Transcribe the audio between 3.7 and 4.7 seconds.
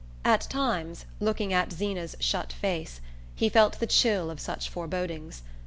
the chill of such